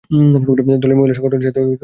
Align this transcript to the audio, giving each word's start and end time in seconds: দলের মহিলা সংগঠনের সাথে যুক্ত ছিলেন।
দলের 0.79 0.97
মহিলা 0.97 1.13
সংগঠনের 1.13 1.45
সাথে 1.45 1.59
যুক্ত 1.59 1.69
ছিলেন। 1.69 1.79